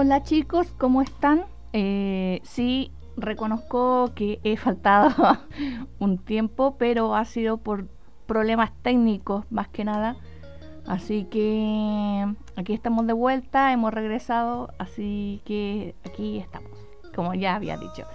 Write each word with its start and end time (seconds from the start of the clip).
Hola 0.00 0.22
chicos, 0.22 0.68
¿cómo 0.78 1.02
están? 1.02 1.46
Eh, 1.72 2.40
sí, 2.44 2.92
reconozco 3.16 4.12
que 4.14 4.38
he 4.44 4.56
faltado 4.56 5.10
un 5.98 6.18
tiempo, 6.18 6.76
pero 6.78 7.16
ha 7.16 7.24
sido 7.24 7.56
por 7.56 7.88
problemas 8.28 8.70
técnicos 8.82 9.44
más 9.50 9.66
que 9.66 9.82
nada. 9.82 10.14
Así 10.86 11.24
que 11.24 12.32
aquí 12.54 12.74
estamos 12.74 13.08
de 13.08 13.12
vuelta, 13.12 13.72
hemos 13.72 13.92
regresado, 13.92 14.72
así 14.78 15.42
que 15.44 15.96
aquí 16.04 16.38
estamos, 16.38 16.70
como 17.12 17.34
ya 17.34 17.56
había 17.56 17.76
dicho. 17.76 18.06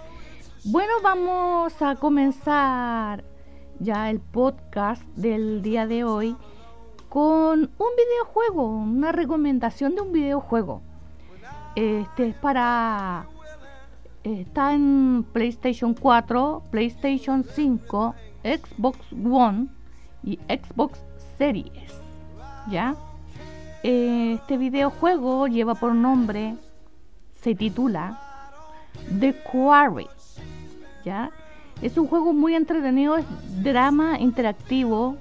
Bueno, 0.64 0.94
vamos 1.02 1.82
a 1.82 1.96
comenzar 1.96 3.24
ya 3.78 4.08
el 4.08 4.20
podcast 4.20 5.02
del 5.16 5.60
día 5.60 5.86
de 5.86 6.04
hoy 6.04 6.34
con 7.10 7.60
un 7.60 7.90
videojuego, 7.94 8.68
una 8.68 9.12
recomendación 9.12 9.94
de 9.94 10.00
un 10.00 10.12
videojuego. 10.12 10.80
Este 11.76 12.28
es 12.28 12.34
para 12.36 13.26
está 14.22 14.74
en 14.74 15.24
PlayStation 15.32 15.94
4, 15.94 16.62
PlayStation 16.70 17.44
5, 17.44 18.14
Xbox 18.42 18.98
One 19.12 19.66
y 20.22 20.38
Xbox 20.48 21.00
Series. 21.36 22.00
¿Ya? 22.70 22.94
Este 23.82 24.56
videojuego 24.56 25.46
lleva 25.46 25.74
por 25.74 25.94
nombre, 25.94 26.56
se 27.42 27.54
titula 27.54 28.18
The 29.20 29.34
Quarry. 29.42 30.08
¿Ya? 31.04 31.30
Es 31.82 31.98
un 31.98 32.06
juego 32.06 32.32
muy 32.32 32.54
entretenido, 32.54 33.16
es 33.16 33.26
drama 33.62 34.18
interactivo, 34.18 35.16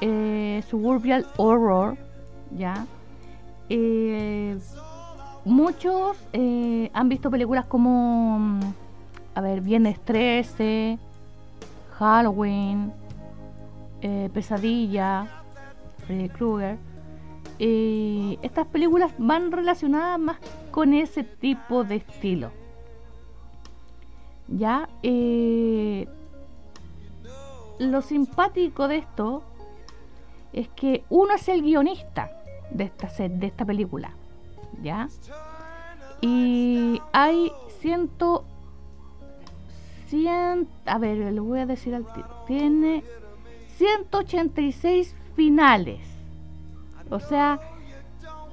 eh, 0.00 0.62
suburbial 0.70 1.26
horror, 1.36 1.98
¿ya? 2.56 2.86
Eh, 3.68 4.58
muchos 5.46 6.18
eh, 6.34 6.90
han 6.92 7.08
visto 7.08 7.30
películas 7.30 7.64
como, 7.64 8.60
a 9.34 9.40
ver, 9.40 9.62
Viernes 9.62 9.98
13, 10.04 10.98
Halloween, 11.98 12.92
Pesadilla, 14.34 15.26
Freddy 16.06 16.28
Krueger. 16.28 16.78
estas 17.58 18.66
películas 18.66 19.12
van 19.18 19.50
relacionadas 19.50 20.20
más 20.20 20.36
con 20.70 20.92
ese 20.92 21.24
tipo 21.24 21.82
de 21.84 21.96
estilo. 21.96 22.52
Ya, 24.48 24.88
eh, 25.02 26.06
lo 27.78 28.00
simpático 28.00 28.86
de 28.86 28.98
esto 28.98 29.42
es 30.52 30.68
que 30.68 31.04
uno 31.08 31.34
es 31.34 31.48
el 31.48 31.62
guionista 31.62 32.30
de 32.70 32.84
esta, 32.84 33.08
de 33.28 33.46
esta 33.46 33.64
película, 33.64 34.12
¿ya? 34.82 35.08
Y 36.20 37.00
hay 37.12 37.52
ciento... 37.80 38.44
Cien, 40.08 40.68
a 40.84 40.98
ver, 40.98 41.32
le 41.32 41.40
voy 41.40 41.58
a 41.58 41.66
decir 41.66 41.92
al 41.92 42.06
tío. 42.12 42.24
Tiene 42.46 43.02
186 43.76 45.16
finales. 45.34 46.00
O 47.10 47.18
sea, 47.18 47.60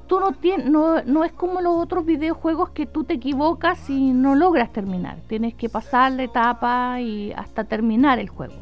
tú 0.07 0.19
no 0.19 0.31
no, 0.65 1.03
no 1.03 1.23
es 1.23 1.31
como 1.31 1.61
los 1.61 1.75
otros 1.75 2.05
videojuegos 2.05 2.71
que 2.71 2.85
tú 2.85 3.03
te 3.03 3.15
equivocas 3.15 3.89
y 3.89 4.13
no 4.13 4.35
logras 4.35 4.71
terminar. 4.71 5.17
Tienes 5.27 5.53
que 5.55 5.69
pasar 5.69 6.11
la 6.11 6.23
etapa 6.23 6.99
y 6.99 7.31
hasta 7.33 7.63
terminar 7.63 8.19
el 8.19 8.29
juego. 8.29 8.55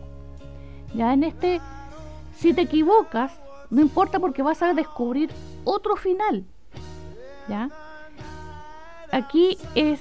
Ya 0.94 1.14
en 1.14 1.24
este, 1.24 1.62
si 2.36 2.54
te 2.54 2.62
equivocas, 2.62 3.34
no 3.70 3.82
importa 3.82 4.20
porque 4.20 4.44
vas 4.44 4.62
a 4.62 4.74
descubrir 4.74 5.32
otro 5.64 5.96
final. 5.96 6.46
¿Ya? 7.48 7.70
Aquí 9.12 9.58
es 9.76 10.00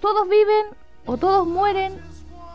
todos 0.00 0.28
viven 0.28 0.66
o 1.06 1.16
todos 1.16 1.46
mueren 1.46 1.94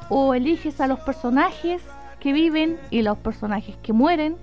o 0.09 0.33
eliges 0.33 0.79
a 0.81 0.87
los 0.87 0.99
personajes 0.99 1.81
que 2.19 2.33
viven 2.33 2.77
y 2.91 3.01
los 3.01 3.17
personajes 3.17 3.75
que 3.77 3.93
mueren 3.93 4.37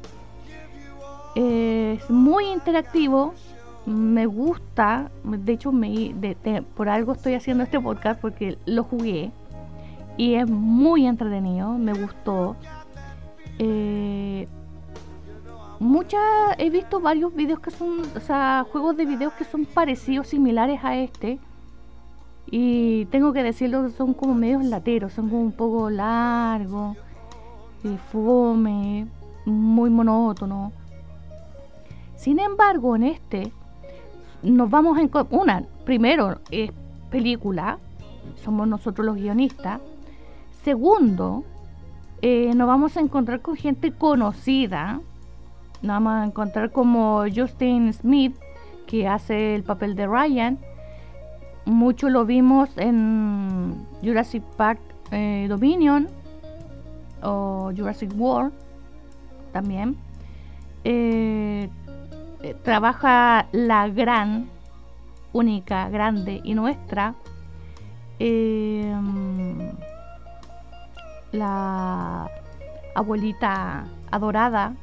es 1.34 2.08
muy 2.10 2.46
interactivo, 2.46 3.34
me 3.86 4.26
gusta, 4.26 5.10
de 5.24 5.52
hecho 5.52 5.72
me, 5.72 6.14
por 6.76 6.88
algo 6.88 7.12
estoy 7.12 7.34
haciendo 7.34 7.64
este 7.64 7.80
podcast 7.80 8.20
porque 8.20 8.56
lo 8.66 8.84
jugué 8.84 9.30
y 10.16 10.34
es 10.34 10.48
muy 10.48 11.06
entretenido, 11.06 11.72
me 11.72 11.92
gustó. 11.92 12.56
Eh, 13.58 14.48
muchas 15.84 16.20
he 16.58 16.70
visto 16.70 17.00
varios 17.00 17.34
videos 17.34 17.60
que 17.60 17.70
son, 17.70 18.00
o 18.16 18.20
sea, 18.20 18.66
juegos 18.72 18.96
de 18.96 19.04
videos 19.04 19.32
que 19.34 19.44
son 19.44 19.66
parecidos, 19.66 20.28
similares 20.28 20.82
a 20.82 20.96
este. 20.96 21.38
Y 22.50 23.06
tengo 23.06 23.32
que 23.32 23.42
decirlo, 23.42 23.88
son 23.90 24.14
como 24.14 24.34
medios 24.34 24.64
lateros, 24.64 25.12
son 25.12 25.28
como 25.28 25.42
un 25.42 25.52
poco 25.52 25.90
largos, 25.90 26.96
eh, 27.84 29.06
muy 29.46 29.90
monótono. 29.90 30.72
Sin 32.16 32.38
embargo, 32.38 32.96
en 32.96 33.04
este 33.04 33.52
nos 34.42 34.68
vamos 34.70 34.98
a 34.98 35.26
una, 35.30 35.64
primero 35.84 36.38
es 36.50 36.70
película, 37.10 37.78
somos 38.42 38.68
nosotros 38.68 39.06
los 39.06 39.16
guionistas. 39.16 39.80
Segundo, 40.62 41.44
eh, 42.22 42.52
nos 42.54 42.66
vamos 42.66 42.96
a 42.96 43.00
encontrar 43.00 43.40
con 43.40 43.56
gente 43.56 43.92
conocida. 43.92 45.00
Nos 45.84 45.96
vamos 45.96 46.14
a 46.14 46.24
encontrar 46.24 46.70
como 46.72 47.24
Justin 47.28 47.92
Smith, 47.92 48.34
que 48.86 49.06
hace 49.06 49.54
el 49.54 49.64
papel 49.64 49.94
de 49.94 50.06
Ryan. 50.06 50.58
Mucho 51.66 52.08
lo 52.08 52.24
vimos 52.24 52.70
en 52.78 53.86
Jurassic 54.02 54.42
Park 54.56 54.80
eh, 55.10 55.44
Dominion 55.46 56.08
o 57.22 57.70
Jurassic 57.76 58.10
World 58.16 58.54
también. 59.52 59.98
Eh, 60.84 61.68
eh, 62.40 62.56
trabaja 62.62 63.46
la 63.52 63.86
gran, 63.88 64.48
única, 65.34 65.90
grande 65.90 66.40
y 66.44 66.54
nuestra, 66.54 67.14
la 71.32 72.30
abuelita 72.94 73.84
adorada, 74.10 74.76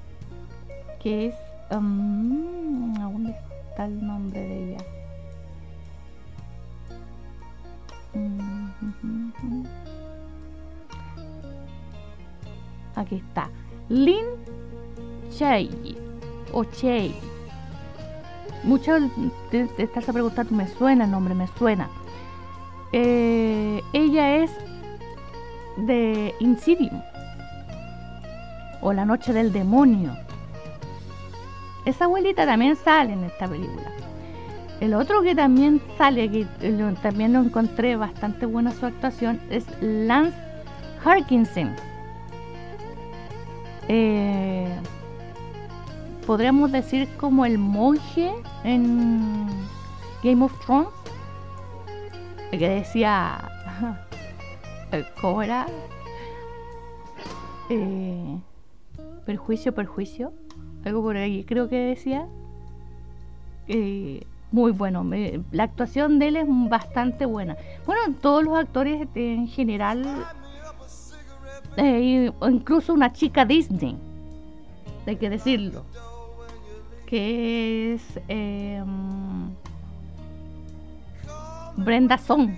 que 1.02 1.28
es... 1.28 1.36
Um, 1.72 2.94
¿Dónde 2.94 3.36
está 3.70 3.86
el 3.86 4.06
nombre 4.06 4.40
de 4.40 4.74
ella? 4.74 4.86
Aquí 12.96 13.16
está. 13.16 13.50
Lin 13.90 14.26
Chey 15.30 15.98
o 16.52 16.64
Chey 16.66 17.16
Muchos 18.64 19.02
te, 19.50 19.68
estás 19.78 20.08
a 20.08 20.14
preguntar, 20.14 20.52
me 20.52 20.68
suena 20.68 21.06
el 21.06 21.12
nombre, 21.12 21.34
me 21.34 21.48
suena. 21.58 21.90
Eh, 22.94 23.82
ella 23.94 24.36
es 24.36 24.52
de 25.78 26.36
Insidium 26.40 27.02
o 28.82 28.94
La 28.94 29.06
Noche 29.06 29.34
del 29.34 29.52
Demonio. 29.52 30.16
Esa 31.86 32.06
abuelita 32.06 32.46
también 32.46 32.76
sale 32.76 33.14
en 33.14 33.24
esta 33.24 33.48
película. 33.48 33.92
El 34.80 34.96
otro 34.96 35.22
que 35.22 35.36
también 35.36 35.82
sale, 35.98 36.30
que 36.30 36.46
también 37.02 37.34
lo 37.34 37.40
encontré 37.40 37.96
bastante 37.96 38.46
buena 38.46 38.72
su 38.72 38.86
actuación, 38.86 39.40
es 39.50 39.66
Lance 39.80 40.38
Harkinson. 41.04 41.76
Eh, 43.88 44.68
podríamos 46.26 46.72
decir 46.72 47.08
como 47.18 47.46
el 47.46 47.58
monje 47.58 48.32
en 48.64 49.48
Game 50.24 50.44
of 50.44 50.54
Thrones, 50.66 50.90
que 52.52 52.70
decía, 52.70 53.50
¿cómo 55.22 55.42
era? 55.44 55.68
Eh, 57.70 58.38
perjuicio, 59.26 59.74
perjuicio, 59.74 60.34
algo 60.86 61.02
por 61.02 61.18
ahí, 61.18 61.44
creo 61.44 61.70
que 61.70 61.78
decía. 61.78 62.28
Eh, 63.68 64.26
muy 64.52 64.74
bueno, 64.74 65.10
la 65.52 65.64
actuación 65.64 66.20
de 66.20 66.28
él 66.28 66.36
es 66.36 66.46
bastante 66.48 67.26
buena. 67.26 67.56
Bueno, 67.86 68.14
todos 68.22 68.44
los 68.44 68.58
actores 68.58 69.08
en 69.16 69.48
general, 69.48 70.26
eh, 71.78 72.32
incluso 72.42 72.94
una 72.94 73.14
chica 73.14 73.46
Disney, 73.46 73.96
hay 75.08 75.16
que 75.16 75.30
decirlo 75.30 75.86
que 77.12 77.94
es 77.94 78.20
em, 78.30 79.50
Brenda 81.76 82.18
Song, 82.18 82.52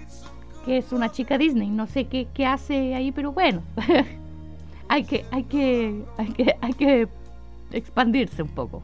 que 0.63 0.77
es 0.77 0.91
una 0.91 1.11
chica 1.11 1.39
Disney. 1.39 1.69
No 1.69 1.87
sé 1.87 2.05
qué, 2.05 2.45
hace 2.45 2.93
ahí, 2.93 3.11
pero 3.11 3.31
bueno, 3.31 3.63
hay, 4.87 5.05
que, 5.05 5.25
hay, 5.31 5.43
que, 5.45 6.03
hay, 6.17 6.27
que, 6.33 6.55
hay 6.61 6.73
que 6.73 7.07
expandirse 7.73 8.41
un 8.41 8.49
poco. 8.49 8.81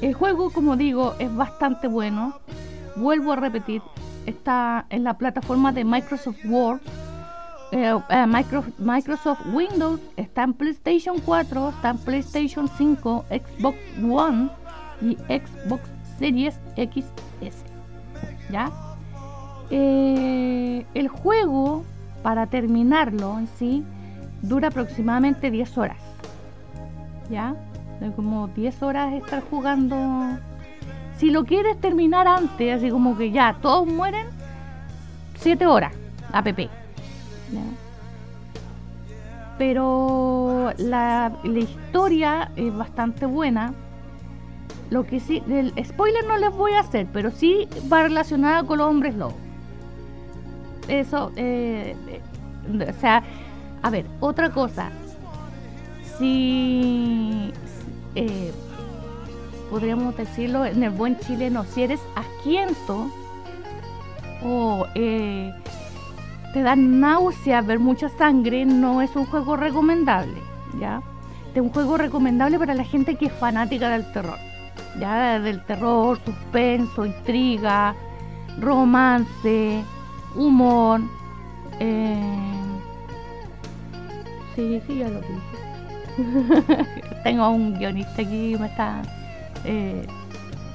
El 0.00 0.14
juego, 0.14 0.50
como 0.50 0.76
digo, 0.76 1.14
es 1.18 1.34
bastante 1.34 1.88
bueno. 1.88 2.38
Vuelvo 2.96 3.32
a 3.32 3.36
repetir, 3.36 3.82
está 4.26 4.86
en 4.90 5.04
la 5.04 5.14
plataforma 5.18 5.72
de 5.72 5.84
Microsoft 5.84 6.44
Word, 6.44 6.80
eh, 7.72 7.98
eh, 8.08 8.26
Microsoft 8.78 9.40
Windows, 9.52 10.00
está 10.16 10.44
en 10.44 10.52
PlayStation 10.52 11.18
4, 11.18 11.70
está 11.70 11.90
en 11.90 11.98
PlayStation 11.98 12.68
5, 12.68 13.24
Xbox 13.30 13.78
One 14.02 14.48
y 15.02 15.16
Xbox 15.26 15.82
Series 16.18 16.54
XS. 16.76 17.64
¿Ya? 18.50 18.70
Eh, 19.70 20.86
el 20.94 21.08
juego, 21.08 21.84
para 22.22 22.46
terminarlo 22.46 23.38
en 23.38 23.48
sí, 23.58 23.84
dura 24.42 24.68
aproximadamente 24.68 25.50
10 25.50 25.78
horas. 25.78 26.03
¿Ya? 27.30 27.54
como 28.16 28.48
10 28.48 28.82
horas 28.82 29.14
estar 29.14 29.42
jugando. 29.48 29.96
Si 31.16 31.30
lo 31.30 31.44
quieres 31.44 31.80
terminar 31.80 32.28
antes, 32.28 32.76
así 32.76 32.90
como 32.90 33.16
que 33.16 33.30
ya 33.30 33.56
todos 33.62 33.86
mueren, 33.86 34.26
7 35.38 35.66
horas, 35.66 35.92
app. 36.32 36.48
Pero 39.56 40.72
la, 40.76 41.32
la 41.44 41.58
historia 41.58 42.50
es 42.56 42.76
bastante 42.76 43.24
buena 43.24 43.72
lo 44.90 45.04
que 45.04 45.18
sí, 45.20 45.42
el 45.48 45.72
spoiler 45.84 46.24
no 46.26 46.36
les 46.36 46.52
voy 46.52 46.72
a 46.74 46.80
hacer, 46.80 47.06
pero 47.12 47.30
sí 47.30 47.68
va 47.92 48.02
relacionada 48.02 48.64
con 48.64 48.78
los 48.78 48.88
hombres 48.88 49.14
lobos. 49.14 49.34
Eso, 50.88 51.32
eh, 51.36 51.96
eh, 52.08 52.20
o 52.90 53.00
sea, 53.00 53.22
a 53.82 53.90
ver, 53.90 54.06
otra 54.20 54.50
cosa. 54.50 54.90
Si, 56.18 57.52
eh, 58.14 58.52
podríamos 59.70 60.16
decirlo 60.16 60.64
en 60.64 60.82
el 60.82 60.90
buen 60.90 61.18
chileno, 61.18 61.64
si 61.64 61.82
eres 61.82 62.00
asquiento 62.14 63.10
o 64.44 64.86
te 64.94 66.62
da 66.62 66.76
náusea 66.76 67.62
ver 67.62 67.78
mucha 67.78 68.08
sangre, 68.10 68.64
no 68.64 69.02
es 69.02 69.16
un 69.16 69.26
juego 69.26 69.56
recomendable, 69.56 70.40
¿ya? 70.78 71.02
Es 71.54 71.60
un 71.60 71.70
juego 71.70 71.96
recomendable 71.96 72.58
para 72.58 72.74
la 72.74 72.84
gente 72.84 73.16
que 73.16 73.26
es 73.26 73.32
fanática 73.32 73.88
del 73.88 74.10
terror 74.12 74.38
ya 74.98 75.38
del 75.40 75.64
terror, 75.64 76.18
suspenso, 76.24 77.04
intriga, 77.04 77.94
romance, 78.60 79.82
humor. 80.34 81.00
Eh, 81.80 82.22
sí, 84.54 84.80
sí, 84.86 84.98
ya 84.98 85.08
lo 85.08 85.20
dije. 85.20 85.63
Tengo 87.24 87.48
un 87.50 87.78
guionista 87.78 88.22
aquí, 88.22 88.56
me 88.58 88.66
está. 88.66 89.02
Eh, 89.64 90.06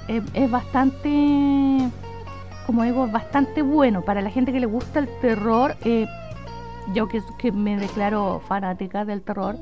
es, 0.07 0.51
bastante, 0.51 1.89
como 2.65 2.83
digo, 2.83 3.05
es 3.05 3.11
bastante 3.11 3.61
bueno 3.61 4.01
para 4.01 4.21
la 4.21 4.31
gente 4.31 4.51
que 4.51 4.59
le 4.59 4.65
gusta 4.65 4.99
el 4.99 5.09
terror. 5.21 5.75
Eh, 5.83 6.07
yo 6.93 7.07
que, 7.07 7.21
que 7.37 7.51
me 7.51 7.77
declaro 7.77 8.41
fanática 8.47 9.05
del 9.05 9.21
terror, 9.21 9.57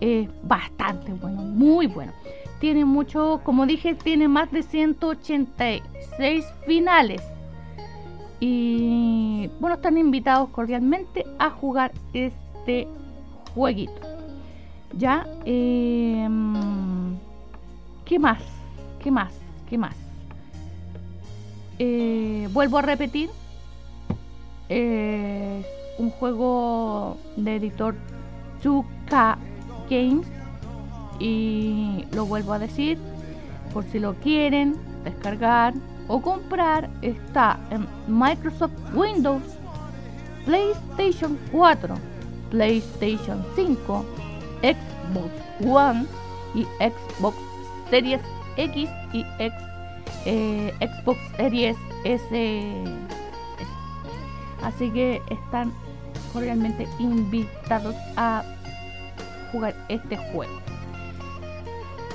es 0.00 0.28
bastante 0.42 1.12
bueno, 1.12 1.42
muy 1.42 1.86
bueno 1.86 2.12
tiene 2.58 2.84
mucho, 2.84 3.40
como 3.44 3.66
dije, 3.66 3.94
tiene 3.94 4.28
más 4.28 4.50
de 4.50 4.62
186 4.62 6.44
finales. 6.66 7.22
Y 8.40 9.50
bueno, 9.60 9.76
están 9.76 9.98
invitados 9.98 10.48
cordialmente 10.50 11.24
a 11.38 11.50
jugar 11.50 11.92
este 12.12 12.88
jueguito. 13.54 14.15
Ya, 14.92 15.26
em, 15.44 17.16
¿qué 18.04 18.18
más? 18.18 18.42
¿Qué 19.02 19.10
más? 19.10 19.32
¿Qué 19.68 19.78
más? 19.78 19.96
Eh, 21.78 22.48
vuelvo 22.52 22.78
a 22.78 22.82
repetir. 22.82 23.30
un 25.98 26.10
juego 26.10 27.16
de 27.36 27.56
editor 27.56 27.94
2K 28.62 29.38
Games 29.88 30.26
y 31.18 32.04
lo 32.12 32.26
vuelvo 32.26 32.52
a 32.52 32.58
decir, 32.58 32.98
por 33.72 33.84
si 33.84 33.98
lo 33.98 34.14
quieren 34.14 34.76
descargar 35.04 35.74
o 36.08 36.20
comprar, 36.20 36.90
está 37.02 37.58
en 37.70 37.86
Microsoft 38.06 38.72
Windows, 38.94 39.42
PlayStation 40.44 41.38
4, 41.52 41.94
PlayStation 42.50 43.44
5, 43.54 44.04
Xbox 44.62 45.30
One 45.66 46.06
y 46.54 46.66
Xbox 46.80 47.36
Series 47.90 48.20
X 48.56 48.88
y 49.12 49.24
eh, 50.24 50.72
Xbox 50.80 51.18
Series 51.36 51.76
S. 52.04 52.84
Así 54.62 54.90
que 54.90 55.22
están 55.30 55.72
cordialmente 56.32 56.88
invitados 56.98 57.94
a 58.16 58.42
jugar 59.52 59.74
este 59.88 60.16
juego. 60.16 60.52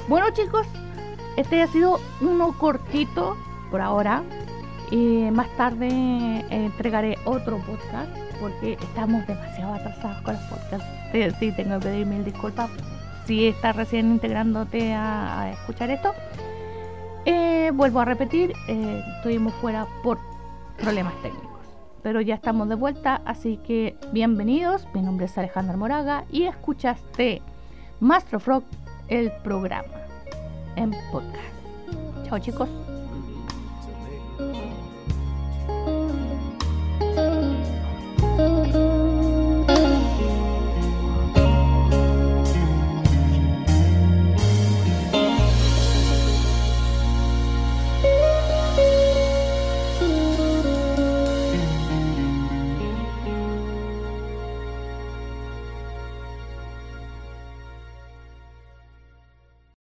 Bueno 0.07 0.29
chicos, 0.31 0.67
este 1.37 1.61
ha 1.61 1.67
sido 1.67 1.99
uno 2.19 2.57
cortito 2.57 3.37
por 3.69 3.81
ahora. 3.81 4.23
Y 4.91 5.31
más 5.31 5.47
tarde 5.55 5.87
eh, 5.87 6.45
entregaré 6.49 7.17
otro 7.23 7.59
podcast 7.59 8.11
porque 8.41 8.73
estamos 8.73 9.25
demasiado 9.27 9.75
atrasados 9.75 10.21
con 10.23 10.33
los 10.33 10.43
podcasts. 10.43 11.37
Sí, 11.39 11.51
tengo 11.51 11.79
que 11.79 11.85
pedir 11.85 12.05
mil 12.07 12.25
disculpas 12.25 12.69
si 13.25 13.47
estás 13.47 13.75
recién 13.75 14.11
integrándote 14.11 14.93
a, 14.93 15.51
escuchar 15.53 15.91
esto. 15.91 16.13
Eh, 17.25 17.71
vuelvo 17.73 17.99
a 17.99 18.05
repetir, 18.05 18.53
eh, 18.67 19.03
estuvimos 19.17 19.53
fuera 19.55 19.85
por 20.03 20.17
problemas 20.77 21.13
técnicos. 21.21 21.49
Pero 22.01 22.19
ya 22.19 22.33
estamos 22.33 22.67
de 22.67 22.75
vuelta, 22.75 23.21
así 23.25 23.57
que 23.57 23.95
bienvenidos. 24.11 24.87
Mi 24.93 25.01
nombre 25.01 25.27
es 25.27 25.37
Alejandra 25.37 25.77
Moraga 25.77 26.25
y 26.31 26.43
escuchaste 26.43 27.43
Master 27.99 28.39
Frog, 28.39 28.63
el 29.07 29.31
programa 29.43 29.85
en 30.75 30.91
podcast. 31.11 32.25
Chao 32.25 32.39
chicos. 32.39 32.90